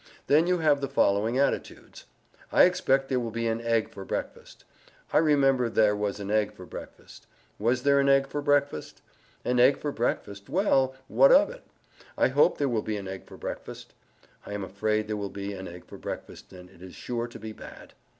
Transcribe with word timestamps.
Then 0.25 0.47
you 0.47 0.57
have 0.57 0.81
the 0.81 0.89
following 0.89 1.37
attitudes 1.37 2.05
"I 2.51 2.63
expect 2.63 3.07
there 3.07 3.19
will 3.19 3.29
be 3.29 3.45
an 3.45 3.61
egg 3.61 3.91
for 3.91 4.03
breakfast"; 4.03 4.63
"I 5.13 5.19
remember 5.19 5.69
there 5.69 5.95
was 5.95 6.19
an 6.19 6.31
egg 6.31 6.53
for 6.55 6.65
breakfast"; 6.65 7.27
"Was 7.59 7.83
there 7.83 7.99
an 7.99 8.09
egg 8.09 8.25
for 8.25 8.41
breakfast?" 8.41 9.03
"An 9.45 9.59
egg 9.59 9.77
for 9.77 9.91
breakfast: 9.91 10.49
well, 10.49 10.95
what 11.07 11.31
of 11.31 11.51
it?" 11.51 11.61
"I 12.17 12.29
hope 12.29 12.57
there 12.57 12.67
will 12.67 12.81
be 12.81 12.97
an 12.97 13.07
egg 13.07 13.27
for 13.27 13.37
breakfast"; 13.37 13.93
"I 14.43 14.53
am 14.53 14.63
afraid 14.63 15.05
there 15.07 15.17
will 15.17 15.29
be 15.29 15.53
an 15.53 15.67
egg 15.67 15.85
for 15.85 15.99
breakfast 15.99 16.51
and 16.51 16.67
it 16.71 16.81
is 16.81 16.95
sure 16.95 17.27
to 17.27 17.37
be 17.37 17.51
bad." 17.51 17.93